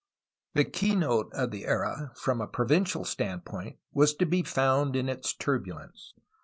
The 0.55 0.63
keynote 0.63 1.31
of 1.33 1.51
the 1.51 1.67
era 1.67 2.11
from 2.15 2.41
a 2.41 2.47
provincial 2.47 3.05
standpoint 3.05 3.77
was 3.93 4.15
to 4.15 4.25
be 4.25 4.41
found 4.41 4.95
in 4.95 5.07
its 5.07 5.31
turbulence. 5.31 6.15